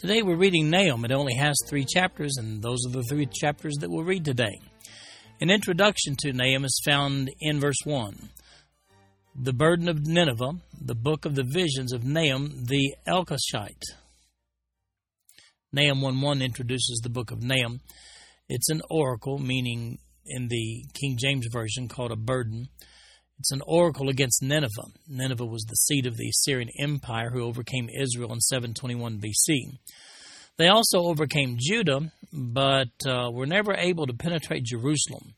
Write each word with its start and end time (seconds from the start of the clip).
Today 0.00 0.22
we're 0.22 0.34
reading 0.34 0.70
Nahum. 0.70 1.04
It 1.04 1.12
only 1.12 1.34
has 1.34 1.58
three 1.68 1.84
chapters, 1.84 2.32
and 2.38 2.62
those 2.62 2.86
are 2.86 2.90
the 2.90 3.02
three 3.02 3.26
chapters 3.26 3.74
that 3.80 3.90
we'll 3.90 4.02
read 4.02 4.24
today. 4.24 4.58
An 5.42 5.50
introduction 5.50 6.16
to 6.20 6.32
Nahum 6.32 6.64
is 6.64 6.80
found 6.86 7.30
in 7.38 7.60
verse 7.60 7.76
1. 7.84 8.30
The 9.42 9.52
burden 9.52 9.90
of 9.90 10.06
Nineveh, 10.06 10.52
the 10.80 10.94
book 10.94 11.26
of 11.26 11.34
the 11.34 11.44
visions 11.44 11.92
of 11.92 12.02
Nahum 12.02 12.64
the 12.64 12.94
Elkoshite. 13.06 13.82
Nahum 15.70 16.00
1 16.00 16.18
1 16.22 16.40
introduces 16.40 17.00
the 17.02 17.10
book 17.10 17.30
of 17.30 17.42
Nahum. 17.42 17.80
It's 18.48 18.70
an 18.70 18.80
oracle, 18.88 19.38
meaning 19.38 19.98
in 20.24 20.48
the 20.48 20.82
King 20.98 21.18
James 21.20 21.46
Version 21.52 21.88
called 21.88 22.10
a 22.10 22.16
burden. 22.16 22.68
It's 23.40 23.52
an 23.52 23.62
oracle 23.66 24.10
against 24.10 24.42
Nineveh. 24.42 24.92
Nineveh 25.08 25.46
was 25.46 25.64
the 25.64 25.74
seat 25.74 26.04
of 26.04 26.18
the 26.18 26.28
Assyrian 26.28 26.68
Empire 26.78 27.30
who 27.30 27.42
overcame 27.42 27.88
Israel 27.88 28.34
in 28.34 28.40
721 28.40 29.18
BC. 29.18 29.78
They 30.58 30.68
also 30.68 31.04
overcame 31.04 31.56
Judah, 31.58 32.12
but 32.30 32.90
uh, 33.06 33.30
were 33.32 33.46
never 33.46 33.72
able 33.72 34.06
to 34.06 34.12
penetrate 34.12 34.64
Jerusalem. 34.64 35.34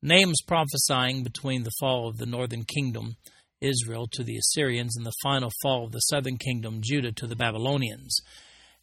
Nahum's 0.00 0.40
prophesying 0.40 1.22
between 1.22 1.64
the 1.64 1.72
fall 1.78 2.08
of 2.08 2.16
the 2.16 2.24
northern 2.24 2.64
kingdom, 2.64 3.16
Israel, 3.60 4.08
to 4.12 4.24
the 4.24 4.38
Assyrians, 4.38 4.96
and 4.96 5.04
the 5.04 5.12
final 5.22 5.50
fall 5.60 5.84
of 5.84 5.92
the 5.92 6.00
southern 6.00 6.38
kingdom, 6.38 6.80
Judah, 6.82 7.12
to 7.12 7.26
the 7.26 7.36
Babylonians. 7.36 8.22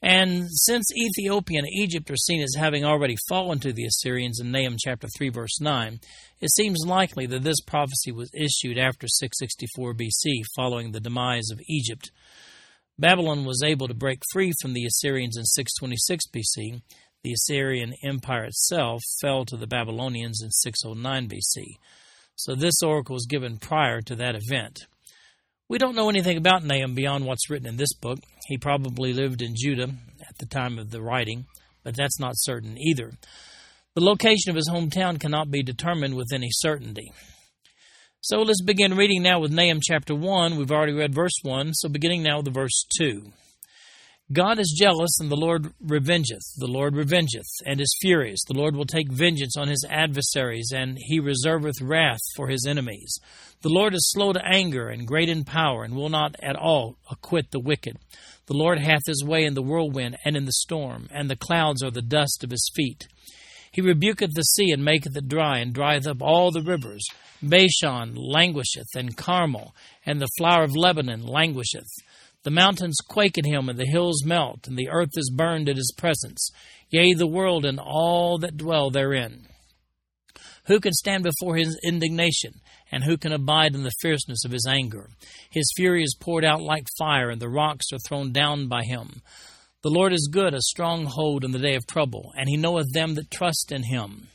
And 0.06 0.46
since 0.52 0.86
Ethiopia 0.96 1.58
and 1.58 1.68
Egypt 1.68 2.12
are 2.12 2.16
seen 2.16 2.40
as 2.44 2.54
having 2.56 2.86
already 2.86 3.16
fallen 3.28 3.58
to 3.62 3.74
the 3.74 3.86
Assyrians 3.86 4.40
in 4.40 4.52
Nahum 4.52 4.76
chapter 4.78 5.08
3 5.08 5.30
verse 5.30 5.60
9, 5.60 6.00
it 6.42 6.52
seems 6.52 6.86
likely 6.86 7.26
that 7.26 7.42
this 7.42 7.60
prophecy 7.66 8.12
was 8.12 8.30
issued 8.32 8.78
after 8.78 9.08
664 9.08 9.96
BC 9.96 10.44
following 10.56 10.92
the 10.92 11.00
demise 11.00 11.50
of 11.52 11.60
Egypt. 11.68 12.12
Babylon 13.00 13.46
was 13.46 13.64
able 13.66 13.88
to 13.88 13.96
break 13.96 14.20
free 14.32 14.54
from 14.62 14.74
the 14.74 14.86
Assyrians 14.86 15.38
in 15.38 15.44
626 15.44 16.26
BC. 16.28 16.84
The 17.24 17.34
Assyrian 17.34 17.96
Empire 18.04 18.44
itself 18.44 19.02
fell 19.20 19.44
to 19.46 19.58
the 19.58 19.66
Babylonians 19.66 20.40
in 20.44 20.52
609 20.52 21.30
BC. 21.30 21.64
So 22.36 22.54
this 22.54 22.84
oracle 22.84 23.16
was 23.16 23.26
given 23.26 23.58
prior 23.58 24.02
to 24.02 24.16
that 24.18 24.36
event. 24.36 24.86
We 25.68 25.80
don't 25.80 25.96
know 25.96 26.10
anything 26.10 26.38
about 26.38 26.64
Nahum 26.64 26.94
beyond 26.94 27.26
what's 27.26 27.50
written 27.50 27.68
in 27.68 27.78
this 27.78 27.94
book. 27.96 28.20
He 28.48 28.58
probably 28.58 29.14
lived 29.14 29.42
in 29.42 29.56
Judah 29.56 29.90
at 30.28 30.38
the 30.38 30.46
time 30.46 30.78
of 30.78 30.92
the 30.92 31.02
writing, 31.02 31.48
but 31.84 31.96
that's 31.96 32.20
not 32.20 32.34
certain 32.36 32.78
either. 32.78 33.14
The 33.96 34.04
location 34.04 34.52
of 34.52 34.56
his 34.56 34.70
hometown 34.72 35.20
cannot 35.20 35.50
be 35.50 35.64
determined 35.64 36.16
with 36.16 36.28
any 36.32 36.50
certainty. 36.52 37.12
So 38.22 38.42
let's 38.42 38.62
begin 38.62 38.96
reading 38.96 39.24
now 39.24 39.40
with 39.40 39.52
Nahum 39.52 39.80
chapter 39.82 40.14
1. 40.14 40.56
We've 40.56 40.72
already 40.72 40.94
read 40.94 41.16
verse 41.16 41.38
1, 41.42 41.74
so 41.74 41.90
beginning 41.90 42.22
now 42.22 42.42
with 42.42 42.54
verse 42.54 42.86
2. 43.00 43.32
God 44.34 44.58
is 44.58 44.76
jealous, 44.76 45.20
and 45.20 45.30
the 45.30 45.36
Lord 45.36 45.72
revengeth. 45.86 46.56
The 46.58 46.66
Lord 46.66 46.96
revengeth, 46.96 47.62
and 47.64 47.80
is 47.80 47.96
furious. 48.02 48.40
The 48.48 48.58
Lord 48.58 48.76
will 48.76 48.86
take 48.86 49.12
vengeance 49.12 49.56
on 49.56 49.68
his 49.68 49.86
adversaries, 49.88 50.72
and 50.76 50.98
he 51.00 51.20
reserveth 51.20 51.80
wrath 51.80 52.22
for 52.36 52.48
his 52.48 52.66
enemies. 52.68 53.20
The 53.62 53.70
Lord 53.70 53.94
is 53.94 54.12
slow 54.12 54.34
to 54.34 54.44
anger, 54.44 54.90
and 54.90 55.08
great 55.08 55.30
in 55.30 55.44
power, 55.44 55.84
and 55.84 55.96
will 55.96 56.10
not 56.10 56.36
at 56.42 56.56
all 56.56 56.98
acquit 57.12 57.52
the 57.52 57.60
wicked. 57.60 57.98
The 58.48 58.56
Lord 58.56 58.80
hath 58.80 59.06
his 59.06 59.24
way 59.24 59.46
in 59.46 59.54
the 59.54 59.62
whirlwind 59.62 60.18
and 60.26 60.36
in 60.36 60.46
the 60.46 60.54
storm, 60.54 61.08
and 61.12 61.30
the 61.30 61.36
clouds 61.36 61.84
are 61.84 61.92
the 61.92 62.02
dust 62.02 62.44
of 62.44 62.50
his 62.50 62.72
feet. 62.76 63.08
He 63.72 63.82
rebuketh 63.82 64.34
the 64.34 64.42
sea, 64.42 64.72
and 64.72 64.84
maketh 64.84 65.16
it 65.16 65.28
dry, 65.28 65.60
and 65.60 65.72
drieth 65.72 66.08
up 66.08 66.24
all 66.24 66.50
the 66.50 66.64
rivers. 66.64 67.06
Bashan 67.44 68.16
languisheth, 68.16 68.96
and 68.96 69.16
Carmel, 69.16 69.76
and 70.04 70.20
the 70.20 70.30
flower 70.40 70.64
of 70.64 70.76
Lebanon 70.76 71.28
languisheth. 71.28 71.92
The 72.46 72.52
mountains 72.52 72.98
quake 73.02 73.40
at 73.40 73.46
him, 73.48 73.70
and 73.70 73.80
the 73.80 73.88
hills 73.88 74.24
melt, 74.24 74.68
and 74.68 74.78
the 74.78 74.90
earth 74.90 75.10
is 75.16 75.34
burned 75.36 75.68
at 75.68 75.78
his 75.78 75.92
presence, 75.98 76.52
yea, 76.92 77.16
the 77.16 77.26
world 77.26 77.66
and 77.66 77.80
all 77.80 78.38
that 78.38 78.56
dwell 78.56 78.92
therein. 78.92 79.48
Who 80.68 80.80
can 80.80 80.94
stand 80.94 81.24
before 81.24 81.56
his 81.56 81.76
indignation, 81.84 82.62
and 82.92 83.04
who 83.04 83.18
can 83.18 83.34
abide 83.34 83.74
in 83.74 83.82
the 83.82 83.96
fierceness 84.00 84.46
of 84.46 84.52
his 84.52 84.68
anger? 84.70 85.10
His 85.50 85.74
fury 85.76 86.04
is 86.04 86.16
poured 86.20 86.46
out 86.46 86.62
like 86.62 86.86
fire, 87.00 87.32
and 87.32 87.42
the 87.42 87.50
rocks 87.50 87.88
are 87.92 87.98
thrown 88.08 88.32
down 88.32 88.68
by 88.68 88.84
him. 88.84 89.24
The 89.82 89.90
Lord 89.90 90.14
is 90.14 90.30
good, 90.32 90.54
a 90.54 90.62
stronghold 90.62 91.44
in 91.44 91.50
the 91.50 91.58
day 91.58 91.74
of 91.74 91.88
trouble, 91.88 92.32
and 92.38 92.48
he 92.48 92.58
knoweth 92.58 92.94
them 92.94 93.16
that 93.16 93.32
trust 93.32 93.72
in 93.72 93.86
him. 93.86 94.28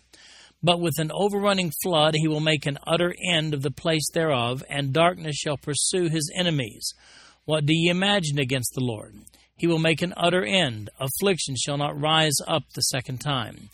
But 0.60 0.80
with 0.80 0.98
an 0.98 1.12
overrunning 1.14 1.70
flood 1.80 2.14
he 2.16 2.26
will 2.26 2.40
make 2.40 2.66
an 2.66 2.78
utter 2.88 3.14
end 3.32 3.54
of 3.54 3.62
the 3.62 3.70
place 3.70 4.10
thereof, 4.12 4.64
and 4.68 4.92
darkness 4.92 5.36
shall 5.36 5.56
pursue 5.56 6.08
his 6.08 6.28
enemies. 6.34 6.92
What 7.44 7.66
do 7.66 7.74
ye 7.74 7.88
imagine 7.88 8.38
against 8.38 8.72
the 8.74 8.84
Lord? 8.84 9.14
He 9.56 9.66
will 9.66 9.78
make 9.78 10.02
an 10.02 10.14
utter 10.16 10.44
end. 10.44 10.90
Affliction 10.98 11.54
shall 11.56 11.76
not 11.76 12.00
rise 12.00 12.36
up 12.46 12.62
the 12.74 12.82
second 12.82 13.18
time. 13.18 13.70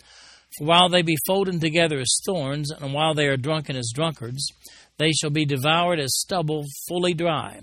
For 0.57 0.67
while 0.67 0.89
they 0.89 1.03
be 1.03 1.17
folded 1.27 1.61
together 1.61 1.99
as 1.99 2.21
thorns, 2.27 2.71
and 2.71 2.93
while 2.93 3.15
they 3.15 3.27
are 3.27 3.37
drunken 3.37 3.77
as 3.77 3.93
drunkards, 3.95 4.49
they 4.99 5.13
shall 5.13 5.31
be 5.31 5.45
devoured 5.45 6.01
as 6.01 6.19
stubble 6.19 6.65
fully 6.89 7.15
dry. 7.15 7.61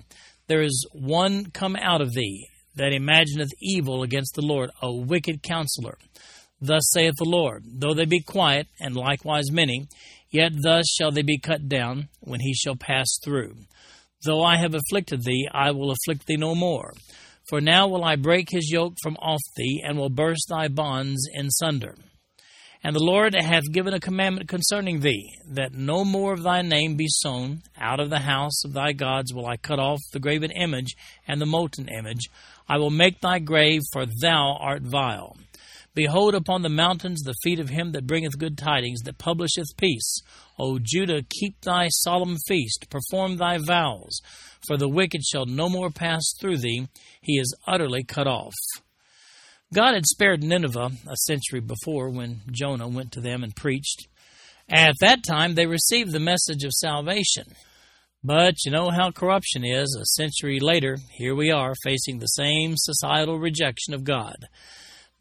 There 0.47 0.61
is 0.61 0.87
one 0.93 1.51
come 1.51 1.75
out 1.75 2.01
of 2.01 2.13
thee 2.13 2.47
that 2.75 2.93
imagineth 2.93 3.51
evil 3.61 4.03
against 4.03 4.35
the 4.35 4.41
Lord, 4.41 4.71
a 4.81 4.93
wicked 4.93 5.41
counselor. 5.41 5.97
Thus 6.61 6.83
saith 6.91 7.15
the 7.17 7.25
Lord, 7.25 7.63
though 7.65 7.93
they 7.93 8.05
be 8.05 8.21
quiet, 8.21 8.67
and 8.79 8.95
likewise 8.95 9.51
many, 9.51 9.87
yet 10.31 10.53
thus 10.63 10.85
shall 10.87 11.11
they 11.11 11.21
be 11.21 11.39
cut 11.39 11.67
down 11.67 12.09
when 12.21 12.39
he 12.39 12.53
shall 12.53 12.75
pass 12.75 13.17
through. 13.23 13.55
Though 14.25 14.43
I 14.43 14.57
have 14.57 14.73
afflicted 14.73 15.23
thee, 15.23 15.47
I 15.51 15.71
will 15.71 15.91
afflict 15.91 16.27
thee 16.27 16.37
no 16.37 16.55
more. 16.55 16.93
For 17.49 17.59
now 17.59 17.87
will 17.87 18.03
I 18.03 18.15
break 18.15 18.47
his 18.49 18.71
yoke 18.71 18.95
from 19.03 19.17
off 19.17 19.41
thee, 19.57 19.83
and 19.85 19.97
will 19.97 20.09
burst 20.09 20.47
thy 20.49 20.69
bonds 20.69 21.27
in 21.33 21.49
sunder. 21.49 21.95
And 22.85 22.95
the 22.95 23.03
Lord 23.03 23.33
hath 23.33 23.71
given 23.71 23.93
a 23.93 23.99
commandment 23.99 24.49
concerning 24.49 24.99
thee, 24.99 25.29
that 25.47 25.73
no 25.73 26.03
more 26.03 26.33
of 26.33 26.43
thy 26.43 26.61
name 26.61 26.95
be 26.95 27.07
sown. 27.07 27.63
Out 27.77 28.01
of 28.01 28.09
the 28.09 28.19
house 28.19 28.63
of 28.65 28.73
thy 28.73 28.91
gods 28.91 29.33
will 29.33 29.45
I 29.45 29.55
cut 29.55 29.79
off 29.79 29.99
the 30.11 30.19
graven 30.19 30.51
image 30.51 30.95
and 31.27 31.39
the 31.39 31.45
molten 31.45 31.87
image. 31.87 32.29
I 32.67 32.77
will 32.77 32.89
make 32.89 33.21
thy 33.21 33.39
grave, 33.39 33.81
for 33.93 34.05
thou 34.21 34.57
art 34.59 34.81
vile. 34.83 35.37
Behold 35.95 36.33
upon 36.33 36.63
the 36.63 36.69
mountains 36.69 37.21
the 37.21 37.35
feet 37.43 37.59
of 37.59 37.69
him 37.69 37.91
that 37.91 38.07
bringeth 38.07 38.39
good 38.39 38.57
tidings, 38.57 39.01
that 39.01 39.19
publisheth 39.19 39.77
peace. 39.77 40.21
O 40.57 40.79
Judah, 40.81 41.21
keep 41.29 41.61
thy 41.61 41.87
solemn 41.89 42.37
feast, 42.47 42.87
perform 42.89 43.37
thy 43.37 43.59
vows, 43.59 44.19
for 44.65 44.77
the 44.77 44.89
wicked 44.89 45.23
shall 45.23 45.45
no 45.45 45.69
more 45.69 45.91
pass 45.91 46.23
through 46.39 46.57
thee, 46.57 46.87
he 47.21 47.37
is 47.37 47.55
utterly 47.67 48.03
cut 48.03 48.27
off. 48.27 48.53
God 49.73 49.93
had 49.93 50.05
spared 50.05 50.43
Nineveh 50.43 50.91
a 51.07 51.15
century 51.15 51.59
before 51.59 52.09
when 52.09 52.41
Jonah 52.51 52.87
went 52.87 53.11
to 53.13 53.21
them 53.21 53.43
and 53.43 53.55
preached. 53.55 54.07
At 54.69 54.95
that 55.01 55.23
time, 55.23 55.55
they 55.55 55.65
received 55.65 56.11
the 56.11 56.19
message 56.19 56.63
of 56.63 56.71
salvation. 56.73 57.45
But 58.23 58.55
you 58.63 58.71
know 58.71 58.89
how 58.89 59.11
corruption 59.11 59.65
is. 59.65 59.97
A 59.99 60.05
century 60.05 60.59
later, 60.59 60.97
here 61.17 61.35
we 61.35 61.51
are 61.51 61.73
facing 61.83 62.19
the 62.19 62.27
same 62.27 62.75
societal 62.77 63.37
rejection 63.37 63.93
of 63.93 64.03
God. 64.03 64.37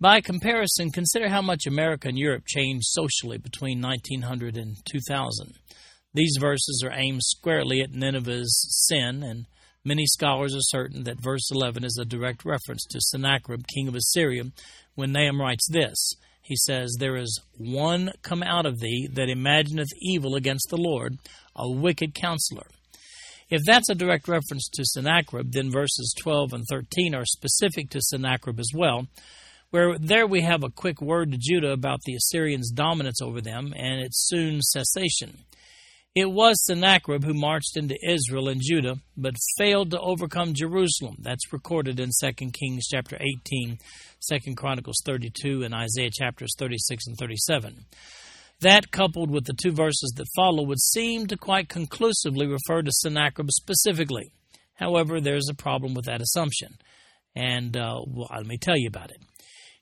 By 0.03 0.21
comparison, 0.21 0.91
consider 0.91 1.29
how 1.29 1.43
much 1.43 1.65
America 1.65 2.09
and 2.09 2.19
Europe 2.19 2.43
changed 2.45 2.87
socially 2.87 3.39
between 3.39 3.81
1900 3.81 4.57
and 4.57 4.75
2000. 4.85 5.55
These 6.13 6.39
verses 6.41 6.83
are 6.85 6.93
aimed 6.93 7.23
squarely 7.23 7.83
at 7.83 7.93
Nineveh's 7.93 8.53
sin, 8.89 9.23
and 9.23 9.47
many 9.85 10.05
scholars 10.07 10.57
are 10.57 10.77
certain 10.77 11.05
that 11.05 11.23
verse 11.23 11.49
11 11.53 11.85
is 11.85 11.97
a 12.01 12.05
direct 12.05 12.45
reference 12.45 12.85
to 12.91 13.01
Sennacherib, 13.01 13.65
king 13.73 13.87
of 13.87 13.95
Assyria, 13.95 14.47
when 14.97 15.13
Nahum 15.13 15.41
writes 15.41 15.69
this. 15.71 16.15
He 16.41 16.57
says, 16.57 16.97
There 16.99 17.15
is 17.15 17.41
one 17.57 18.11
come 18.23 18.43
out 18.43 18.67
of 18.67 18.81
thee 18.81 19.09
that 19.13 19.29
imagineth 19.29 19.91
evil 20.01 20.35
against 20.35 20.67
the 20.69 20.79
Lord, 20.79 21.19
a 21.55 21.71
wicked 21.71 22.13
counselor. 22.13 22.67
If 23.51 23.63
that's 23.65 23.89
a 23.89 23.95
direct 23.95 24.27
reference 24.27 24.69
to 24.73 24.85
Sennacherib, 24.85 25.53
then 25.53 25.71
verses 25.71 26.13
12 26.21 26.55
and 26.55 26.65
13 26.69 27.15
are 27.15 27.25
specific 27.25 27.89
to 27.91 28.01
Sennacherib 28.01 28.59
as 28.59 28.71
well, 28.75 29.07
where 29.73 29.99
there 29.99 30.27
we 30.27 30.43
have 30.43 30.63
a 30.63 30.71
quick 30.71 31.01
word 31.01 31.33
to 31.33 31.39
Judah 31.41 31.73
about 31.73 32.03
the 32.05 32.15
Assyrians' 32.15 32.71
dominance 32.71 33.23
over 33.23 33.41
them 33.41 33.73
and 33.75 34.01
its 34.03 34.29
soon 34.29 34.61
cessation. 34.61 35.39
It 36.15 36.31
was 36.31 36.63
Sennacherib 36.67 37.25
who 37.25 37.33
marched 37.33 37.79
into 37.79 37.97
Israel 38.07 38.51
and 38.51 38.61
Judah, 38.63 38.97
but 39.17 39.35
failed 39.57 39.93
to 39.93 40.01
overcome 40.01 40.53
Jerusalem. 40.53 41.17
That's 41.21 41.55
recorded 41.55 41.99
in 41.99 42.11
2 42.23 42.33
Kings 42.51 42.87
chapter 42.87 43.17
18, 43.17 43.79
2 44.31 44.55
Chronicles 44.55 45.01
32, 45.07 45.63
and 45.63 45.75
Isaiah 45.75 46.11
chapters 46.13 46.55
36 46.59 47.07
and 47.07 47.17
37. 47.17 47.87
That, 48.61 48.91
coupled 48.91 49.31
with 49.31 49.47
the 49.47 49.55
two 49.55 49.73
verses 49.73 50.13
that 50.17 50.27
follow, 50.37 50.65
would 50.65 50.83
seem 50.83 51.29
to 51.29 51.39
quite 51.39 51.71
conclusively 51.71 52.47
refer 52.47 52.83
to 52.83 52.93
Sennacherib 52.93 53.49
specifically. 53.51 54.33
However, 54.75 55.19
there's 55.19 55.49
a 55.51 55.55
problem 55.55 55.95
with 55.95 56.05
that 56.05 56.21
assumption, 56.21 56.75
and 57.35 57.75
uh, 57.75 58.03
well, 58.07 58.29
let 58.37 58.47
me 58.47 58.59
tell 58.59 58.77
you 58.77 58.89
about 58.89 59.11
it. 59.11 59.23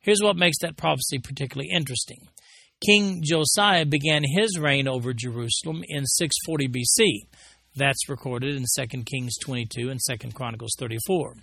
Here's 0.00 0.23
what 0.23 0.37
makes 0.37 0.58
that 0.61 0.76
prophecy 0.79 1.19
particularly 1.19 1.70
interesting. 1.75 2.29
King 2.85 3.23
Josiah 3.23 3.85
began 3.85 4.23
his 4.25 4.58
reign 4.58 4.88
over 4.88 5.12
Jerusalem 5.12 5.82
in 5.87 6.06
640 6.06 6.69
BC. 6.69 7.29
That's 7.76 8.08
recorded 8.08 8.56
in 8.56 8.64
2 8.64 9.02
Kings 9.05 9.37
22 9.43 9.91
and 9.91 10.00
2 10.08 10.31
Chronicles 10.31 10.75
34. 10.79 11.35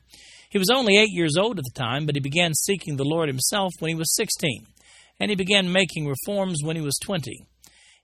He 0.49 0.57
was 0.57 0.71
only 0.71 0.97
eight 0.97 1.11
years 1.11 1.37
old 1.37 1.59
at 1.59 1.65
the 1.65 1.79
time, 1.79 2.07
but 2.07 2.15
he 2.15 2.21
began 2.21 2.53
seeking 2.55 2.95
the 2.95 3.05
Lord 3.05 3.29
himself 3.29 3.73
when 3.79 3.89
he 3.89 3.95
was 3.95 4.15
16, 4.15 4.65
and 5.19 5.29
he 5.29 5.35
began 5.35 5.71
making 5.71 6.07
reforms 6.07 6.63
when 6.63 6.75
he 6.75 6.81
was 6.81 6.97
20. 7.03 7.45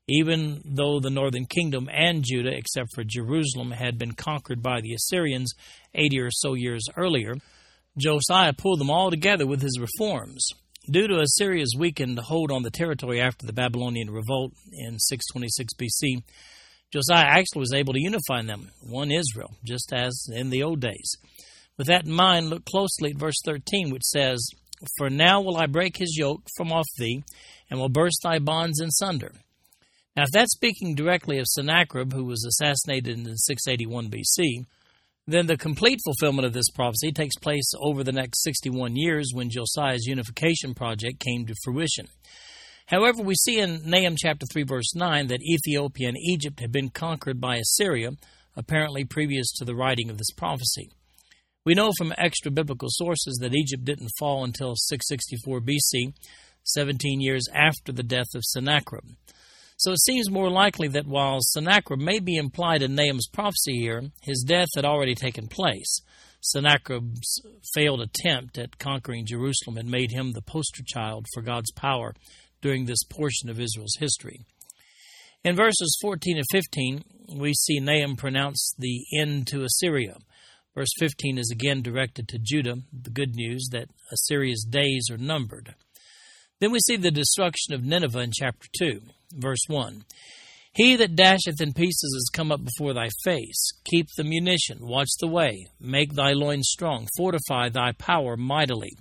Even 0.08 0.62
though 0.66 1.00
the 1.00 1.10
northern 1.10 1.46
kingdom 1.46 1.90
and 1.92 2.24
Judah, 2.24 2.52
except 2.54 2.90
for 2.94 3.04
Jerusalem, 3.04 3.72
had 3.72 3.98
been 3.98 4.12
conquered 4.12 4.62
by 4.62 4.82
the 4.82 4.94
Assyrians 4.94 5.54
80 5.96 6.20
or 6.20 6.30
so 6.32 6.54
years 6.54 6.86
earlier, 6.96 7.36
Josiah 7.98 8.54
pulled 8.54 8.80
them 8.80 8.90
all 8.90 9.10
together 9.10 9.46
with 9.46 9.62
his 9.62 9.80
reforms. 9.80 10.48
Due 10.90 11.08
to 11.08 11.22
Assyria's 11.22 11.76
weakened 11.78 12.20
hold 12.20 12.52
on 12.52 12.64
the 12.64 12.72
territory 12.72 13.22
after 13.22 13.46
the 13.46 13.54
Babylonian 13.54 14.10
revolt 14.10 14.54
in 14.72 15.00
626 15.00 15.74
BC, 15.76 16.24
Josiah 16.92 17.26
actually 17.26 17.60
was 17.60 17.74
able 17.74 17.94
to 17.94 18.02
unify 18.02 18.42
them, 18.42 18.70
one 18.82 19.12
Israel, 19.12 19.56
just 19.64 19.94
as 19.94 20.28
in 20.32 20.50
the 20.50 20.64
old 20.64 20.80
days. 20.80 21.16
With 21.78 21.88
that 21.88 22.06
in 22.06 22.12
mind, 22.12 22.50
look 22.50 22.66
closely 22.66 23.12
at 23.12 23.18
verse 23.18 23.42
13, 23.46 23.92
which 23.92 24.04
says, 24.04 24.46
For 24.98 25.10
now 25.10 25.42
will 25.42 25.58
I 25.58 25.68
break 25.68 25.98
his 25.98 26.18
yoke 26.18 26.44
from 26.56 26.72
off 26.72 26.86
thee, 26.98 27.24
and 27.70 27.80
will 27.80 27.90
burst 27.90 28.20
thy 28.24 28.40
bonds 28.40 28.80
in 28.80 28.92
sunder. 28.92 29.32
Now, 30.16 30.24
if 30.24 30.30
that's 30.32 30.54
speaking 30.54 30.94
directly 30.94 31.40
of 31.40 31.48
Sennacherib, 31.48 32.14
who 32.14 32.26
was 32.26 32.46
assassinated 32.46 33.18
in 33.18 33.36
681 33.36 34.12
BC, 34.12 34.66
then 35.26 35.48
the 35.48 35.58
complete 35.58 36.00
fulfillment 36.04 36.46
of 36.46 36.54
this 36.54 36.70
prophecy 36.70 37.12
takes 37.12 37.36
place 37.38 37.72
over 37.80 38.04
the 38.04 38.12
next 38.12 38.44
61 38.44 38.96
years 38.96 39.32
when 39.34 39.50
Josiah's 39.50 40.06
unification 40.06 40.74
project 40.74 41.20
came 41.20 41.46
to 41.46 41.56
fruition. 41.64 42.08
However, 42.88 43.24
we 43.24 43.36
see 43.36 43.60
in 43.60 43.82
Nahum 43.86 44.16
chapter 44.18 44.46
3 44.46 44.64
verse 44.64 44.94
9 44.94 45.28
that 45.28 45.42
Ethiopia 45.42 46.10
and 46.10 46.18
Egypt 46.18 46.60
had 46.60 46.72
been 46.72 46.90
conquered 46.90 47.40
by 47.40 47.56
Assyria, 47.56 48.12
apparently 48.58 49.06
previous 49.06 49.52
to 49.54 49.66
the 49.66 49.76
writing 49.76 50.10
of 50.10 50.18
this 50.18 50.32
prophecy. 50.36 50.90
We 51.66 51.76
know 51.76 51.92
from 51.98 52.14
extra 52.18 52.52
biblical 52.52 52.90
sources 52.92 53.38
that 53.42 53.56
Egypt 53.56 53.86
didn't 53.86 54.12
fall 54.20 54.44
until 54.44 54.76
664 54.76 55.62
BC, 55.62 56.14
17 56.64 57.22
years 57.22 57.48
after 57.54 57.94
the 57.94 58.04
death 58.04 58.36
of 58.36 58.44
Sennacherib. 58.44 59.06
So 59.78 59.92
it 59.92 60.02
seems 60.02 60.30
more 60.30 60.50
likely 60.50 60.88
that 60.90 61.08
while 61.08 61.40
Sennacherib 61.42 62.00
may 62.00 62.20
be 62.20 62.36
implied 62.36 62.82
in 62.82 62.96
Nahum's 62.96 63.28
prophecy 63.28 63.80
here, 63.80 64.04
his 64.22 64.46
death 64.48 64.70
had 64.76 64.86
already 64.86 65.16
taken 65.16 65.48
place. 65.48 66.00
Sennacherib's 66.42 67.42
failed 67.74 68.02
attempt 68.02 68.58
at 68.58 68.78
conquering 68.78 69.26
Jerusalem 69.26 69.78
had 69.78 69.86
made 69.86 70.12
him 70.12 70.32
the 70.32 70.42
poster 70.42 70.84
child 70.86 71.26
for 71.34 71.42
God's 71.42 71.72
power 71.72 72.14
during 72.62 72.86
this 72.86 73.04
portion 73.04 73.50
of 73.50 73.60
Israel's 73.60 73.98
history. 74.00 74.42
In 75.44 75.56
verses 75.56 75.98
14 76.02 76.38
and 76.38 76.46
15, 76.52 77.04
we 77.38 77.54
see 77.54 77.80
Nahum 77.80 78.16
pronounce 78.16 78.74
the 78.78 79.06
end 79.18 79.48
to 79.48 79.64
Assyria. 79.64 80.18
Verse 80.76 80.92
15 81.00 81.38
is 81.38 81.52
again 81.52 81.82
directed 81.82 82.28
to 82.30 82.40
Judah, 82.42 82.78
the 82.92 83.10
good 83.10 83.36
news 83.36 83.68
that 83.72 83.90
Assyria's 84.12 84.66
days 84.68 85.08
are 85.12 85.18
numbered. 85.18 85.76
Then 86.64 86.72
we 86.72 86.80
see 86.80 86.96
the 86.96 87.12
destruction 87.12 87.74
of 87.74 87.84
Nineveh 87.84 88.22
in 88.22 88.32
chapter 88.32 88.70
2, 88.80 89.02
verse 89.34 89.66
1. 89.68 90.06
He 90.72 90.96
that 90.96 91.14
dasheth 91.14 91.60
in 91.60 91.74
pieces 91.74 92.16
is 92.16 92.32
come 92.32 92.54
up 92.54 92.62
before 92.64 92.94
thy 92.94 93.10
face. 93.26 93.74
Keep 93.84 94.08
the 94.16 94.24
munition, 94.24 94.78
watch 94.80 95.10
the 95.20 95.28
way, 95.28 95.68
make 95.82 96.14
thy 96.14 96.32
loins 96.32 96.70
strong, 96.72 97.10
fortify 97.18 97.68
thy 97.68 97.92
power 97.92 98.38
mightily. 98.38 98.92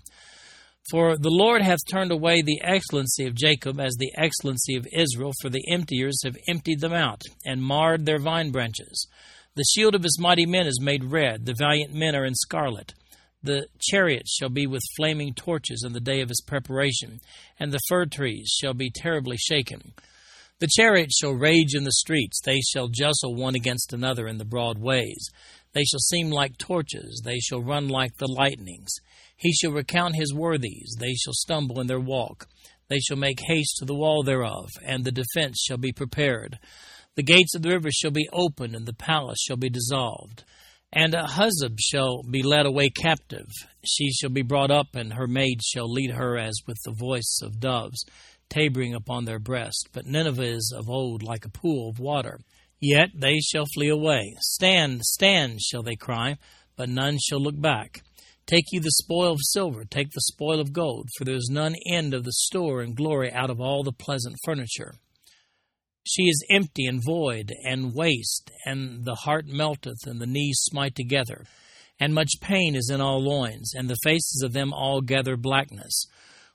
For 0.91 1.17
the 1.17 1.31
Lord 1.31 1.62
hath 1.62 1.79
turned 1.88 2.11
away 2.11 2.43
the 2.43 2.61
excellency 2.64 3.26
of 3.26 3.37
Jacob 3.37 3.79
as 3.79 3.94
the 3.94 4.11
excellency 4.19 4.75
of 4.75 4.88
Israel, 4.93 5.31
for 5.41 5.49
the 5.49 5.62
emptiers 5.70 6.20
have 6.25 6.37
emptied 6.49 6.81
them 6.81 6.93
out, 6.93 7.23
and 7.44 7.62
marred 7.62 8.06
their 8.06 8.19
vine 8.19 8.50
branches. 8.50 9.06
The 9.55 9.67
shield 9.73 9.94
of 9.94 10.03
his 10.03 10.19
mighty 10.19 10.47
men 10.47 10.67
is 10.67 10.81
made 10.82 11.05
red, 11.05 11.47
the 11.47 11.55
valiant 11.55 11.94
men 11.94 12.17
are 12.17 12.25
in 12.25 12.35
scarlet. 12.35 12.93
The 13.43 13.67
chariots 13.81 14.33
shall 14.35 14.50
be 14.50 14.67
with 14.67 14.83
flaming 14.97 15.35
torches 15.35 15.83
in 15.85 15.93
the 15.93 16.00
day 16.00 16.21
of 16.21 16.29
his 16.29 16.43
preparation, 16.47 17.21
and 17.59 17.73
the 17.73 17.81
fir 17.89 18.06
trees 18.06 18.55
shall 18.61 18.75
be 18.75 18.91
terribly 18.91 19.37
shaken. 19.37 19.94
The 20.61 20.69
chariots 20.77 21.19
shall 21.19 21.33
rage 21.33 21.75
in 21.75 21.83
the 21.83 21.93
streets, 21.93 22.41
they 22.44 22.61
shall 22.61 22.87
jostle 22.87 23.35
one 23.35 23.56
against 23.56 23.93
another 23.93 24.29
in 24.29 24.39
the 24.39 24.44
broad 24.44 24.79
ways. 24.79 25.29
They 25.73 25.83
shall 25.83 25.99
seem 25.99 26.31
like 26.31 26.56
torches, 26.56 27.21
they 27.25 27.41
shall 27.41 27.61
run 27.61 27.89
like 27.89 28.17
the 28.19 28.31
lightnings. 28.31 28.93
He 29.37 29.53
shall 29.53 29.73
recount 29.73 30.15
his 30.15 30.33
worthies, 30.33 30.94
they 31.00 31.15
shall 31.15 31.33
stumble 31.33 31.81
in 31.81 31.89
their 31.89 31.99
walk. 31.99 32.47
They 32.89 33.00
shall 33.00 33.17
make 33.17 33.41
haste 33.41 33.77
to 33.79 33.85
the 33.85 33.94
wall 33.94 34.23
thereof, 34.23 34.69
and 34.85 35.05
the 35.05 35.11
defense 35.11 35.59
shall 35.61 35.79
be 35.79 35.93
prepared. 35.93 36.61
The 37.17 37.23
gates 37.23 37.56
of 37.56 37.62
the 37.62 37.71
river 37.71 37.91
shall 37.91 38.12
be 38.12 38.29
opened, 38.33 38.77
and 38.77 38.87
the 38.87 38.93
palace 38.93 39.41
shall 39.41 39.56
be 39.56 39.69
dissolved. 39.69 40.44
And 40.93 41.15
Huzzab 41.15 41.79
shall 41.81 42.23
be 42.23 42.43
led 42.43 42.67
away 42.67 42.91
captive. 42.91 43.49
She 43.85 44.12
shall 44.12 44.31
be 44.31 44.43
brought 44.43 44.71
up, 44.71 44.94
and 44.94 45.15
her 45.15 45.27
maids 45.27 45.65
shall 45.65 45.91
lead 45.91 46.11
her 46.11 46.37
as 46.37 46.55
with 46.67 46.77
the 46.85 46.93
voice 46.93 47.41
of 47.43 47.61
doves, 47.61 48.05
tabering 48.50 48.94
upon 48.94 49.25
their 49.25 49.39
breast. 49.39 49.89
But 49.93 50.06
Nineveh 50.06 50.43
is 50.43 50.75
of 50.77 50.91
old 50.91 51.23
like 51.23 51.47
a 51.47 51.50
pool 51.50 51.89
of 51.89 51.99
water. 51.99 52.41
Yet 52.79 53.11
they 53.15 53.39
shall 53.41 53.65
flee 53.73 53.89
away. 53.89 54.35
Stand, 54.41 55.03
stand, 55.03 55.62
shall 55.62 55.83
they 55.83 55.97
cry, 55.97 56.37
but 56.77 56.89
none 56.89 57.19
shall 57.19 57.41
look 57.41 57.59
back. 57.59 58.03
Take 58.44 58.65
you 58.73 58.81
the 58.81 58.91
spoil 58.91 59.33
of 59.33 59.41
silver, 59.41 59.85
take 59.85 60.11
the 60.11 60.21
spoil 60.21 60.61
of 60.61 60.73
gold, 60.73 61.09
for 61.17 61.25
there 61.25 61.37
is 61.37 61.49
none 61.50 61.77
end 61.89 62.12
of 62.12 62.25
the 62.25 62.33
store 62.33 62.83
and 62.83 62.97
glory 62.97 63.33
out 63.33 63.50
of 63.50 63.61
all 63.61 63.83
the 63.85 63.93
pleasant 63.93 64.37
furniture. 64.44 64.94
She 66.04 66.25
is 66.25 66.44
empty 66.50 66.87
and 66.87 67.02
void 67.04 67.52
and 67.64 67.94
waste, 67.94 68.50
and 68.67 69.05
the 69.05 69.15
heart 69.15 69.46
melteth, 69.46 70.05
and 70.05 70.20
the 70.20 70.27
knees 70.27 70.58
smite 70.62 70.96
together. 70.96 71.44
And 72.00 72.12
much 72.12 72.41
pain 72.41 72.74
is 72.74 72.91
in 72.91 73.00
all 73.00 73.22
loins, 73.22 73.72
and 73.74 73.88
the 73.88 73.98
faces 74.03 74.43
of 74.44 74.53
them 74.53 74.72
all 74.72 75.00
gather 75.00 75.36
blackness. 75.36 76.06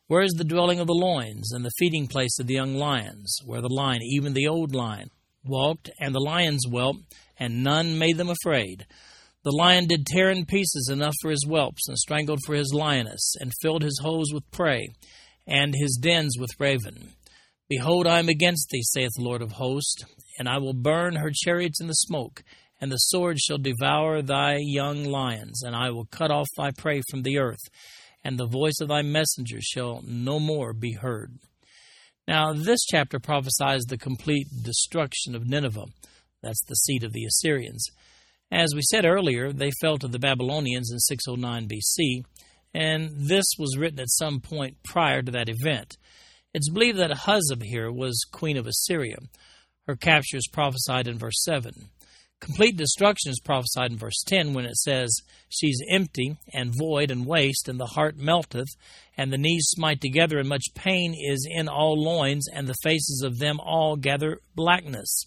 Where 0.07 0.22
is 0.22 0.33
the 0.33 0.43
dwelling 0.43 0.79
of 0.79 0.88
the 0.88 0.93
loins, 0.93 1.53
and 1.53 1.63
the 1.63 1.72
feeding 1.77 2.07
place 2.07 2.38
of 2.39 2.48
the 2.48 2.55
young 2.55 2.75
lions, 2.75 3.38
where 3.45 3.62
the 3.62 3.74
lion, 3.74 4.01
even 4.01 4.33
the 4.33 4.48
old 4.48 4.75
lion, 4.75 5.12
walked, 5.45 5.89
and 6.00 6.13
the 6.13 6.19
lions 6.19 6.65
whelped, 6.69 7.13
and 7.38 7.63
none 7.63 7.98
made 7.98 8.17
them 8.17 8.29
afraid? 8.29 8.86
The 9.43 9.55
lion 9.55 9.88
did 9.88 10.05
tear 10.05 10.29
in 10.29 10.45
pieces 10.45 10.89
enough 10.91 11.15
for 11.22 11.31
his 11.31 11.45
whelps, 11.48 11.88
and 11.88 11.98
strangled 11.98 12.41
for 12.45 12.55
his 12.55 12.74
lioness, 12.74 13.33
and 13.39 13.53
filled 13.62 13.83
his 13.83 14.00
holes 14.03 14.33
with 14.33 14.51
prey, 14.51 14.89
and 15.45 15.74
his 15.74 15.98
dens 16.01 16.38
with 16.38 16.60
raven. 16.60 17.13
Behold, 17.69 18.07
I 18.07 18.19
am 18.19 18.29
against 18.29 18.69
thee, 18.69 18.81
saith 18.81 19.12
the 19.15 19.24
Lord 19.24 19.41
of 19.41 19.53
hosts, 19.53 20.03
and 20.39 20.47
I 20.47 20.57
will 20.57 20.74
burn 20.74 21.15
her 21.17 21.31
chariots 21.33 21.81
in 21.81 21.88
the 21.88 21.93
smoke, 21.93 22.43
and 22.79 22.89
the 22.89 22.97
sword 22.97 23.39
shall 23.39 23.57
devour 23.57 24.21
thy 24.21 24.57
young 24.62 25.03
lions, 25.03 25.63
and 25.63 25.75
I 25.75 25.89
will 25.89 26.05
cut 26.05 26.31
off 26.31 26.47
thy 26.57 26.71
prey 26.71 27.01
from 27.09 27.24
the 27.24 27.38
earth, 27.39 27.59
and 28.24 28.38
the 28.38 28.47
voice 28.47 28.79
of 28.79 28.88
thy 28.88 29.01
messengers 29.01 29.65
shall 29.65 30.01
no 30.05 30.39
more 30.39 30.71
be 30.71 30.93
heard. 30.93 31.39
Now, 32.25 32.53
this 32.53 32.86
chapter 32.86 33.19
prophesies 33.19 33.83
the 33.83 33.97
complete 33.97 34.47
destruction 34.63 35.36
of 35.36 35.47
Nineveh. 35.47 35.86
That's 36.41 36.63
the 36.67 36.75
seat 36.75 37.03
of 37.03 37.12
the 37.12 37.25
Assyrians. 37.25 37.86
As 38.50 38.74
we 38.74 38.81
said 38.81 39.05
earlier, 39.05 39.51
they 39.51 39.71
fell 39.81 39.97
to 39.97 40.07
the 40.07 40.19
Babylonians 40.19 40.89
in 40.89 41.00
609 41.00 41.67
BC, 41.67 42.24
and 42.74 43.09
this 43.27 43.45
was 43.59 43.77
written 43.77 44.00
at 44.00 44.09
some 44.09 44.39
point 44.39 44.77
prior 44.86 45.21
to 45.21 45.31
that 45.31 45.50
event. 45.50 45.97
It's 46.57 46.69
believed 46.69 46.97
that 46.97 47.11
Huzzab 47.11 47.61
here 47.61 47.91
was 47.91 48.25
queen 48.31 48.57
of 48.57 48.65
Assyria. 48.65 49.17
Her 49.85 49.95
capture 49.95 50.37
is 50.37 50.49
prophesied 50.51 51.07
in 51.07 51.19
verse 51.19 51.43
7. 51.43 51.71
Complete 52.39 52.75
destruction 52.75 53.29
is 53.29 53.39
prophesied 53.39 53.91
in 53.91 53.99
verse 53.99 54.23
10 54.25 54.55
when 54.55 54.65
it 54.65 54.75
says, 54.75 55.21
She's 55.49 55.79
empty 55.87 56.35
and 56.51 56.73
void 56.75 57.11
and 57.11 57.27
waste, 57.27 57.69
and 57.69 57.79
the 57.79 57.85
heart 57.85 58.17
melteth, 58.17 58.69
and 59.15 59.31
the 59.31 59.37
knees 59.37 59.67
smite 59.67 60.01
together, 60.01 60.39
and 60.39 60.49
much 60.49 60.73
pain 60.73 61.13
is 61.13 61.47
in 61.47 61.67
all 61.67 61.95
loins, 61.95 62.47
and 62.51 62.67
the 62.67 62.73
faces 62.81 63.21
of 63.23 63.37
them 63.37 63.59
all 63.59 63.95
gather 63.95 64.39
blackness. 64.55 65.25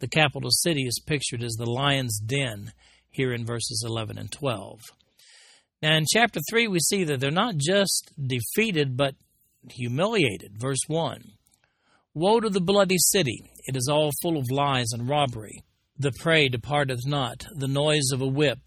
The 0.00 0.08
capital 0.08 0.50
city 0.50 0.82
is 0.82 1.00
pictured 1.06 1.44
as 1.44 1.52
the 1.52 1.70
lion's 1.70 2.18
den 2.18 2.72
here 3.08 3.32
in 3.32 3.46
verses 3.46 3.84
11 3.86 4.18
and 4.18 4.32
12. 4.32 4.80
Now, 5.80 5.96
in 5.96 6.06
chapter 6.12 6.40
3, 6.50 6.66
we 6.66 6.80
see 6.80 7.04
that 7.04 7.20
they're 7.20 7.30
not 7.30 7.56
just 7.56 8.10
defeated, 8.20 8.96
but 8.96 9.14
humiliated. 9.68 10.58
Verse 10.58 10.80
1 10.86 11.32
Woe 12.14 12.40
to 12.40 12.50
the 12.50 12.60
bloody 12.60 12.98
city! 12.98 13.42
It 13.66 13.76
is 13.76 13.88
all 13.90 14.10
full 14.22 14.36
of 14.36 14.50
lies 14.50 14.92
and 14.92 15.08
robbery. 15.08 15.62
The 15.98 16.12
prey 16.12 16.48
departeth 16.48 17.06
not, 17.06 17.44
the 17.54 17.68
noise 17.68 18.10
of 18.12 18.20
a 18.20 18.26
whip, 18.26 18.58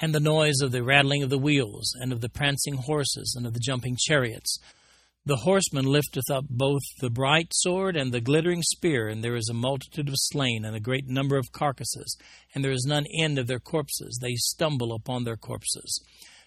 and 0.00 0.14
the 0.14 0.20
noise 0.20 0.60
of 0.62 0.72
the 0.72 0.82
rattling 0.82 1.22
of 1.22 1.30
the 1.30 1.38
wheels, 1.38 1.92
and 2.00 2.12
of 2.12 2.20
the 2.20 2.28
prancing 2.28 2.76
horses, 2.76 3.34
and 3.36 3.46
of 3.46 3.52
the 3.52 3.60
jumping 3.60 3.96
chariots. 3.98 4.58
The 5.24 5.36
horseman 5.36 5.84
lifteth 5.84 6.30
up 6.30 6.46
both 6.48 6.80
the 7.00 7.10
bright 7.10 7.52
sword 7.52 7.96
and 7.96 8.12
the 8.12 8.20
glittering 8.20 8.62
spear, 8.62 9.08
and 9.08 9.22
there 9.22 9.36
is 9.36 9.50
a 9.50 9.54
multitude 9.54 10.08
of 10.08 10.14
slain, 10.16 10.64
and 10.64 10.74
a 10.74 10.80
great 10.80 11.06
number 11.06 11.36
of 11.36 11.52
carcasses, 11.52 12.16
and 12.54 12.64
there 12.64 12.72
is 12.72 12.86
none 12.88 13.04
end 13.20 13.38
of 13.38 13.46
their 13.46 13.60
corpses. 13.60 14.18
They 14.22 14.36
stumble 14.36 14.94
upon 14.94 15.24
their 15.24 15.36
corpses. 15.36 16.02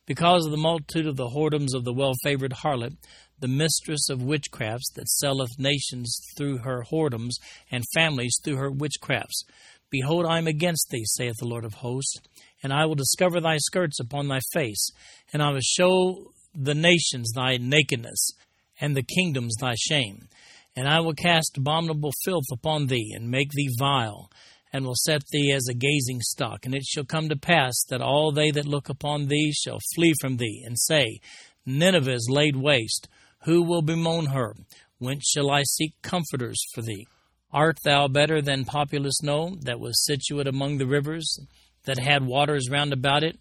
Because 0.08 0.46
of 0.46 0.52
the 0.52 0.58
multitude 0.58 1.06
of 1.06 1.16
the 1.16 1.30
whoredoms 1.30 1.76
of 1.76 1.84
the 1.84 1.94
well 1.94 2.14
favored 2.24 2.54
harlot, 2.54 2.98
the 3.42 3.48
mistress 3.48 4.08
of 4.10 4.24
witchcrafts 4.24 4.94
that 4.96 5.10
selleth 5.10 5.60
nations 5.60 6.20
through 6.38 6.60
her 6.60 6.86
whoredoms, 6.92 7.34
and 7.70 7.84
families 7.94 8.40
through 8.44 8.58
her 8.58 8.72
witchcrafts. 8.72 9.44
Behold, 9.90 10.26
I 10.26 10.38
am 10.38 10.48
against 10.48 10.88
thee, 10.90 11.04
saith 11.04 11.36
the 11.40 11.48
Lord 11.48 11.66
of 11.66 11.74
hosts, 11.76 12.16
and 12.64 12.72
I 12.72 12.86
will 12.86 12.96
discover 12.96 13.42
thy 13.42 13.58
skirts 13.58 14.00
upon 14.00 14.28
thy 14.28 14.40
face, 14.54 14.90
and 15.34 15.44
I 15.44 15.52
will 15.52 15.60
show 15.62 16.32
the 16.56 16.76
nations 16.76 17.32
thy 17.34 17.58
nakedness, 17.58 18.32
and 18.80 18.96
the 18.96 19.04
kingdoms 19.04 19.56
thy 19.60 19.74
shame. 19.76 20.30
And 20.76 20.88
I 20.88 21.02
will 21.02 21.14
cast 21.14 21.58
abominable 21.58 22.14
filth 22.24 22.46
upon 22.54 22.88
thee, 22.88 23.12
and 23.14 23.30
make 23.30 23.52
thee 23.52 23.70
vile, 23.78 24.32
and 24.72 24.86
will 24.86 24.96
set 24.96 25.24
thee 25.32 25.52
as 25.52 25.68
a 25.68 25.74
gazing 25.74 26.22
stock. 26.22 26.66
And 26.66 26.74
it 26.74 26.86
shall 26.86 27.04
come 27.04 27.28
to 27.28 27.36
pass 27.36 27.74
that 27.90 28.02
all 28.02 28.32
they 28.32 28.52
that 28.52 28.66
look 28.66 28.88
upon 28.88 29.28
thee 29.28 29.52
shall 29.52 29.80
flee 29.94 30.14
from 30.22 30.38
thee, 30.38 30.64
and 30.66 30.80
say, 30.80 31.20
Nineveh 31.66 32.14
is 32.14 32.30
laid 32.32 32.56
waste 32.56 33.10
who 33.44 33.64
will 33.64 33.82
bemoan 33.82 34.28
her? 34.28 34.56
Whence 35.00 35.28
shall 35.28 35.50
I 35.50 35.64
seek 35.64 35.94
comforters 36.02 36.62
for 36.74 36.82
thee? 36.82 37.08
Art 37.52 37.80
thou 37.84 38.08
better 38.08 38.42
than 38.42 38.66
populous 38.66 39.22
No, 39.22 39.58
that 39.62 39.80
was 39.80 40.06
situate 40.06 40.48
among 40.48 40.78
the 40.78 40.86
rivers, 40.86 41.40
that 41.86 41.98
had 41.98 42.26
waters 42.26 42.70
round 42.70 42.94
about 42.94 43.24
it, 43.24 43.40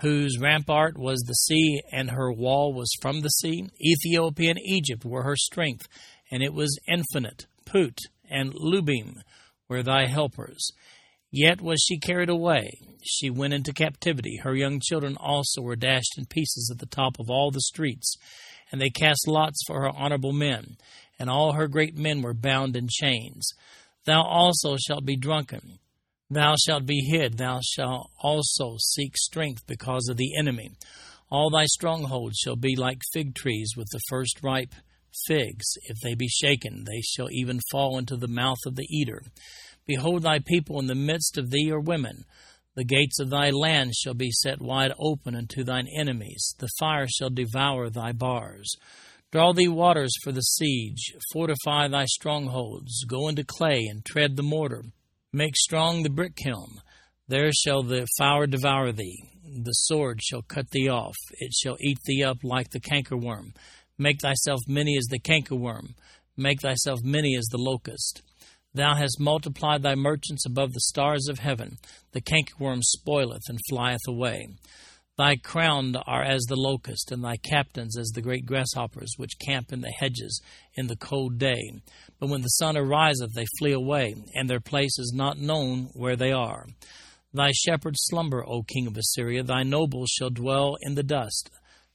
whose 0.00 0.38
rampart 0.40 0.96
was 0.96 1.20
the 1.20 1.34
sea, 1.34 1.82
and 1.92 2.10
her 2.10 2.32
wall 2.32 2.72
was 2.72 2.90
from 3.00 3.20
the 3.20 3.28
sea? 3.28 3.68
Ethiopia 3.84 4.50
and 4.50 4.60
Egypt 4.60 5.04
were 5.04 5.24
her 5.24 5.36
strength, 5.36 5.88
and 6.30 6.42
it 6.42 6.54
was 6.54 6.78
infinite. 6.88 7.46
Put 7.64 7.98
and 8.30 8.54
Lubim 8.54 9.20
were 9.68 9.82
thy 9.82 10.06
helpers. 10.06 10.70
Yet 11.30 11.60
was 11.60 11.84
she 11.84 11.98
carried 11.98 12.28
away. 12.28 12.78
She 13.02 13.28
went 13.28 13.52
into 13.52 13.72
captivity. 13.72 14.38
Her 14.42 14.54
young 14.54 14.80
children 14.80 15.16
also 15.18 15.60
were 15.60 15.76
dashed 15.76 16.16
in 16.16 16.26
pieces 16.26 16.70
at 16.72 16.78
the 16.78 16.86
top 16.86 17.18
of 17.18 17.28
all 17.28 17.50
the 17.50 17.60
streets 17.60 18.16
and 18.70 18.80
they 18.80 18.90
cast 18.90 19.28
lots 19.28 19.60
for 19.66 19.82
her 19.82 19.90
honorable 19.90 20.32
men, 20.32 20.76
and 21.18 21.30
all 21.30 21.52
her 21.52 21.68
great 21.68 21.96
men 21.96 22.22
were 22.22 22.34
bound 22.34 22.76
in 22.76 22.88
chains. 22.88 23.52
Thou 24.04 24.22
also 24.22 24.76
shalt 24.76 25.04
be 25.04 25.16
drunken, 25.16 25.78
thou 26.30 26.54
shalt 26.56 26.86
be 26.86 27.00
hid, 27.00 27.38
thou 27.38 27.60
shalt 27.62 28.10
also 28.20 28.76
seek 28.78 29.16
strength 29.16 29.66
because 29.66 30.08
of 30.08 30.16
the 30.16 30.36
enemy. 30.38 30.70
All 31.30 31.50
thy 31.50 31.64
strongholds 31.66 32.36
shall 32.38 32.56
be 32.56 32.76
like 32.76 33.00
fig 33.12 33.34
trees 33.34 33.72
with 33.76 33.88
the 33.90 34.00
first 34.08 34.42
ripe 34.42 34.74
figs. 35.26 35.64
If 35.84 35.98
they 36.00 36.14
be 36.14 36.28
shaken, 36.28 36.84
they 36.84 37.00
shall 37.00 37.28
even 37.30 37.60
fall 37.70 37.98
into 37.98 38.16
the 38.16 38.28
mouth 38.28 38.58
of 38.66 38.76
the 38.76 38.86
eater. 38.90 39.22
Behold, 39.86 40.22
thy 40.22 40.38
people 40.38 40.78
in 40.78 40.86
the 40.86 40.94
midst 40.94 41.36
of 41.36 41.50
thee 41.50 41.70
are 41.70 41.80
women. 41.80 42.24
The 42.76 42.84
gates 42.84 43.20
of 43.20 43.30
thy 43.30 43.50
land 43.50 43.94
shall 43.94 44.14
be 44.14 44.30
set 44.32 44.60
wide 44.60 44.92
open 44.98 45.36
unto 45.36 45.62
thine 45.62 45.86
enemies. 45.96 46.54
The 46.58 46.68
fire 46.78 47.06
shall 47.08 47.30
devour 47.30 47.88
thy 47.88 48.12
bars. 48.12 48.74
Draw 49.30 49.52
thee 49.52 49.68
waters 49.68 50.12
for 50.22 50.32
the 50.32 50.40
siege. 50.40 51.12
Fortify 51.32 51.88
thy 51.88 52.04
strongholds. 52.06 53.04
Go 53.08 53.28
into 53.28 53.44
clay 53.44 53.80
and 53.88 54.04
tread 54.04 54.36
the 54.36 54.42
mortar. 54.42 54.84
Make 55.32 55.56
strong 55.56 56.02
the 56.02 56.10
brick 56.10 56.36
kiln. 56.36 56.80
There 57.28 57.50
shall 57.52 57.82
the 57.82 58.06
fire 58.18 58.46
devour 58.46 58.92
thee. 58.92 59.22
The 59.44 59.72
sword 59.72 60.20
shall 60.22 60.42
cut 60.42 60.70
thee 60.70 60.88
off. 60.88 61.16
It 61.38 61.52
shall 61.52 61.76
eat 61.80 61.98
thee 62.06 62.22
up 62.22 62.38
like 62.42 62.70
the 62.70 62.80
cankerworm. 62.80 63.54
Make 63.98 64.20
thyself 64.20 64.60
many 64.66 64.96
as 64.96 65.06
the 65.06 65.20
cankerworm. 65.20 65.94
Make 66.36 66.60
thyself 66.60 67.00
many 67.04 67.36
as 67.36 67.46
the 67.46 67.58
locust. 67.58 68.22
Thou 68.74 68.96
hast 68.96 69.20
multiplied 69.20 69.82
thy 69.82 69.94
merchants 69.94 70.44
above 70.44 70.72
the 70.72 70.80
stars 70.80 71.28
of 71.28 71.38
heaven. 71.38 71.78
The 72.12 72.20
cankerworm 72.20 72.82
spoileth 72.82 73.42
and 73.48 73.60
flieth 73.70 74.00
away. 74.08 74.48
Thy 75.16 75.36
crown 75.36 75.94
are 75.94 76.24
as 76.24 76.42
the 76.48 76.56
locust, 76.56 77.12
and 77.12 77.22
thy 77.22 77.36
captains 77.36 77.96
as 77.96 78.08
the 78.08 78.22
great 78.22 78.46
grasshoppers, 78.46 79.14
which 79.16 79.38
camp 79.38 79.72
in 79.72 79.80
the 79.80 79.92
hedges 80.00 80.42
in 80.74 80.88
the 80.88 80.96
cold 80.96 81.38
day. 81.38 81.60
But 82.18 82.30
when 82.30 82.42
the 82.42 82.48
sun 82.48 82.76
ariseth, 82.76 83.32
they 83.32 83.46
flee 83.60 83.72
away, 83.72 84.16
and 84.34 84.50
their 84.50 84.58
place 84.58 84.98
is 84.98 85.12
not 85.14 85.38
known 85.38 85.90
where 85.92 86.16
they 86.16 86.32
are. 86.32 86.66
Thy 87.32 87.52
shepherds 87.52 88.00
slumber, 88.02 88.44
O 88.44 88.64
king 88.64 88.88
of 88.88 88.96
Assyria. 88.96 89.44
Thy 89.44 89.62
nobles 89.62 90.10
shall 90.10 90.30
dwell 90.30 90.76
in 90.80 90.96
the 90.96 91.04
dust. 91.04 91.48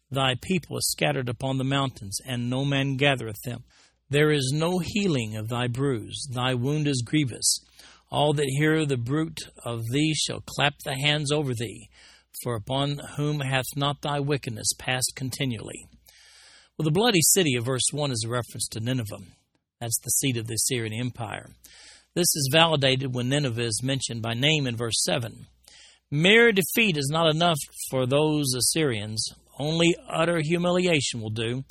Thy 0.10 0.36
people 0.42 0.78
is 0.78 0.90
scattered 0.90 1.28
upon 1.28 1.58
the 1.58 1.66
mountains, 1.66 2.20
and 2.26 2.50
no 2.50 2.64
man 2.64 2.96
gathereth 2.96 3.42
them. 3.44 3.66
There 4.12 4.32
is 4.32 4.52
no 4.54 4.80
healing 4.80 5.36
of 5.36 5.50
thy 5.50 5.68
bruise, 5.68 6.28
thy 6.34 6.56
wound 6.56 6.88
is 6.88 7.04
grievous. 7.06 7.60
All 8.12 8.34
that 8.34 8.56
hear 8.58 8.84
the 8.86 8.98
bruit 8.98 9.38
of 9.64 9.84
thee 9.92 10.16
shall 10.16 10.42
clap 10.42 10.74
the 10.84 10.96
hands 10.96 11.32
over 11.32 11.54
thee, 11.54 11.90
for 12.44 12.56
upon 12.56 13.00
whom 13.18 13.42
hath 13.42 13.76
not 13.76 14.02
thy 14.02 14.20
wickedness 14.20 14.74
passed 14.80 15.14
continually? 15.16 15.86
Well, 16.76 16.86
the 16.86 16.92
bloody 16.92 17.22
city 17.22 17.54
of 17.56 17.66
verse 17.66 17.84
1 17.92 18.12
is 18.12 18.24
a 18.26 18.32
reference 18.32 18.68
to 18.70 18.80
Nineveh. 18.80 19.26
That's 19.80 20.00
the 20.00 20.10
seat 20.10 20.38
of 20.38 20.48
the 20.48 20.56
Assyrian 20.56 20.94
Empire. 20.94 21.52
This 22.16 22.36
is 22.36 22.50
validated 22.52 23.14
when 23.14 23.30
Nineveh 23.30 23.62
is 23.62 23.84
mentioned 23.84 24.24
by 24.24 24.34
name 24.34 24.66
in 24.66 24.76
verse 24.76 25.04
7. 25.04 25.46
Mere 26.10 26.52
defeat 26.52 26.98
is 26.98 27.10
not 27.12 27.30
enough 27.30 27.60
for 27.92 28.08
those 28.08 28.56
Assyrians. 28.58 29.24
Only 29.60 29.96
utter 30.10 30.40
humiliation 30.40 31.22
will 31.22 31.30
do 31.30 31.64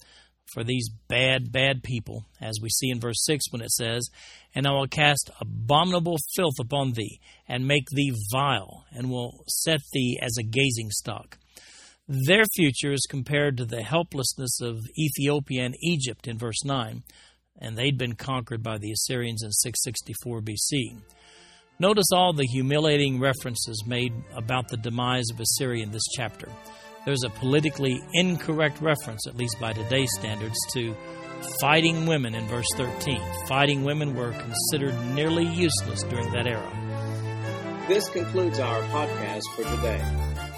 for 0.52 0.64
these 0.64 0.88
bad, 1.09 1.52
bad 1.52 1.83
people, 1.83 2.25
as 2.40 2.59
we 2.62 2.69
see 2.69 2.90
in 2.90 3.00
verse 3.00 3.25
6 3.25 3.47
when 3.50 3.62
it 3.62 3.71
says, 3.71 4.09
And 4.55 4.67
I 4.67 4.73
will 4.73 4.87
cast 4.87 5.31
abominable 5.40 6.17
filth 6.35 6.59
upon 6.61 6.93
thee, 6.93 7.21
and 7.47 7.67
make 7.67 7.87
thee 7.90 8.12
vile, 8.33 8.87
and 8.93 9.11
will 9.11 9.45
set 9.49 9.81
thee 9.93 10.19
as 10.21 10.37
a 10.38 10.43
gazing 10.43 10.90
stock. 10.90 11.38
Their 12.09 12.45
future 12.57 12.93
is 12.93 13.07
compared 13.09 13.59
to 13.59 13.67
the 13.67 13.83
helplessness 13.83 14.61
of 14.62 14.78
Ethiopia 14.99 15.64
and 15.64 15.76
Egypt 15.83 16.26
in 16.26 16.38
verse 16.38 16.64
9, 16.64 17.02
and 17.61 17.76
they'd 17.76 17.99
been 17.99 18.14
conquered 18.14 18.62
by 18.62 18.78
the 18.78 18.93
Assyrians 18.93 19.43
in 19.43 19.52
664 19.52 20.40
BC. 20.40 21.02
Notice 21.78 22.11
all 22.12 22.33
the 22.33 22.47
humiliating 22.47 23.21
references 23.21 23.85
made 23.87 24.12
about 24.35 24.69
the 24.69 24.76
demise 24.76 25.26
of 25.31 25.38
Assyria 25.38 25.83
in 25.83 25.93
this 25.93 26.07
chapter 26.17 26.49
there's 27.05 27.23
a 27.25 27.31
politically 27.31 28.00
incorrect 28.12 28.81
reference, 28.81 29.26
at 29.26 29.37
least 29.37 29.59
by 29.61 29.73
today's 29.73 30.11
standards, 30.19 30.57
to 30.73 30.95
fighting 31.61 32.07
women 32.07 32.35
in 32.35 32.47
verse 32.47 32.67
13. 32.76 33.21
Fighting 33.47 33.85
women 33.85 34.14
were 34.14 34.33
considered 34.33 34.95
nearly 35.14 35.47
useless 35.47 36.02
during 36.05 36.31
that 36.33 36.47
era. 36.47 36.71
This 37.88 38.09
concludes 38.11 38.59
our 38.59 38.83
podcast 38.85 39.43
for 39.55 39.64
today. 39.76 40.02